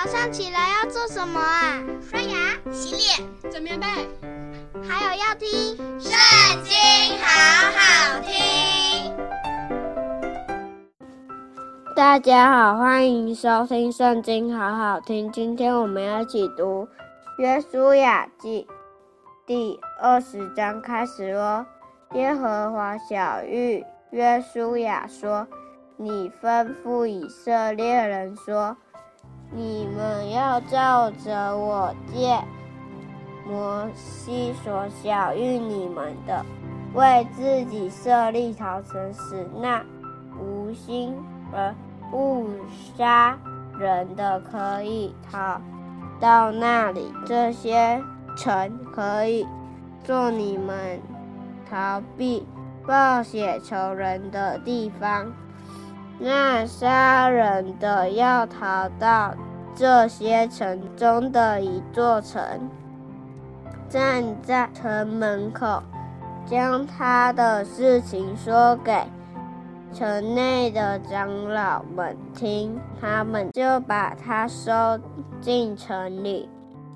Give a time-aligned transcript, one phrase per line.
[0.00, 1.82] 早上起来要做什么啊？
[2.00, 3.86] 刷牙、洗脸、整棉被，
[4.88, 5.48] 还有要听
[6.00, 6.12] 《圣
[6.62, 6.72] 经》，
[7.20, 7.26] 好
[7.74, 9.12] 好听。
[11.96, 15.32] 大家好，欢迎收听《圣经》，好好听。
[15.32, 16.84] 今天我们要一起读
[17.38, 18.68] 《约书亚记》
[19.48, 21.66] 第二十章，开始咯。
[22.12, 25.48] 耶和华小玉约书亚说
[25.98, 28.76] ：“你吩咐以色列人说。”
[29.50, 32.38] 你们要照着我借
[33.46, 36.44] 摩西所晓谕你们的，
[36.94, 39.82] 为自己设立逃城，使那
[40.38, 41.16] 无心
[41.52, 41.74] 而
[42.10, 42.46] 不
[42.96, 43.38] 杀
[43.78, 45.60] 人的可以逃
[46.20, 47.10] 到那里。
[47.26, 48.02] 这些
[48.36, 49.46] 城可以
[50.04, 51.00] 做你们
[51.70, 52.46] 逃避
[52.86, 55.32] 暴血仇人的地方。
[56.20, 59.34] 那杀人的要逃到
[59.74, 62.42] 这些城中的一座城，
[63.88, 65.80] 站在城门口，
[66.44, 69.00] 将他的事情说给
[69.92, 74.72] 城内的长老们听，他们就把他收
[75.40, 76.48] 进城里，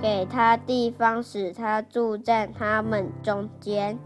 [0.00, 3.96] 给他地方，使他住在他们中间。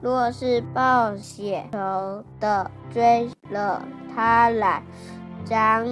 [0.00, 3.82] 若是报血仇的追了
[4.14, 4.82] 他来，
[5.44, 5.84] 长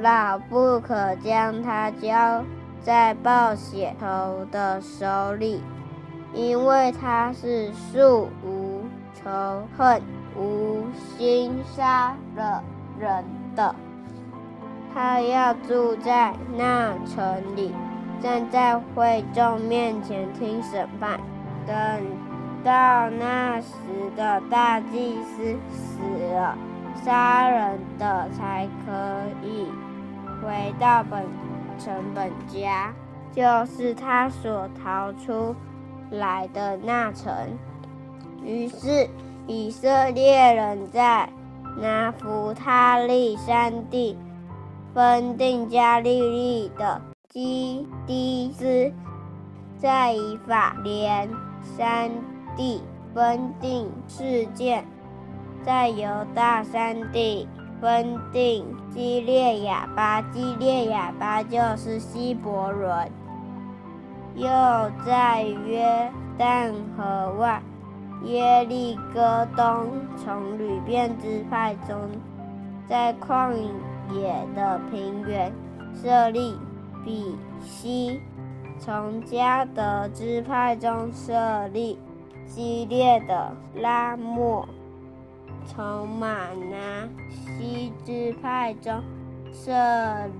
[0.00, 2.44] 老不可将他交
[2.82, 5.62] 在报血仇的手里，
[6.34, 8.82] 因为他是素无
[9.14, 10.02] 仇恨、
[10.36, 10.84] 无
[11.16, 12.62] 心杀了
[12.98, 13.74] 人的。
[14.92, 17.74] 他要住在那城里，
[18.20, 21.18] 站在会众面前听审判。
[21.66, 21.76] 等
[22.66, 23.70] 到那时
[24.16, 26.02] 的大祭司死
[26.34, 26.58] 了。
[27.04, 29.68] 杀人的才可以
[30.42, 31.22] 回到本
[31.78, 32.92] 城本家，
[33.30, 35.54] 就是他所逃出
[36.10, 37.32] 来的那城。
[38.42, 39.08] 于是
[39.46, 41.28] 以色列人在
[41.80, 44.18] 拿弗他利山地
[44.92, 48.92] 分定加利利的基低斯，
[49.78, 51.30] 在以法莲
[51.76, 52.10] 山
[52.56, 52.82] 地
[53.14, 54.84] 分定示剑。
[55.64, 57.48] 在犹大山地
[57.80, 63.10] 分定基列雅巴，基列雅巴就是希伯伦。
[64.34, 64.48] 又
[65.04, 67.62] 在约旦河外
[68.24, 71.96] 耶利哥东从流便支派中，
[72.88, 73.52] 在旷
[74.12, 75.52] 野的平原
[75.94, 76.54] 设立
[77.04, 78.20] 比西，
[78.78, 81.98] 从迦得支派中设立
[82.46, 84.66] 激烈的拉末。
[85.66, 89.02] 从马拿西支派中
[89.52, 89.72] 设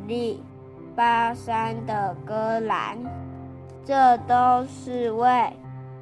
[0.06, 0.40] 立
[0.94, 2.96] 巴山的歌兰，
[3.84, 5.52] 这都是为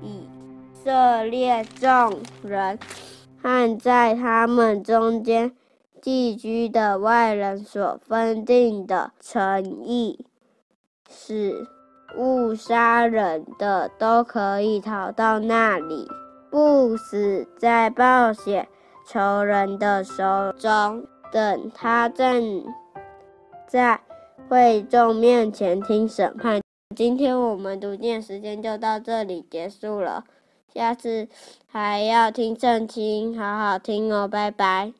[0.03, 0.28] 以
[0.75, 2.78] 色列众人
[3.41, 5.53] 和在他们中间
[6.03, 10.26] 寄居的外人所分定的城邑，
[11.09, 11.66] 使
[12.16, 16.09] 误杀人的都可以逃到那里，
[16.50, 18.69] 不死在暴血
[19.06, 22.65] 仇人的手中，等他正
[23.66, 24.00] 在
[24.48, 26.60] 会众面前听审判。
[26.94, 30.22] 今天我们读经时间就到这里结束了，
[30.72, 31.26] 下次
[31.66, 34.92] 还要听圣经，好好听哦，拜拜。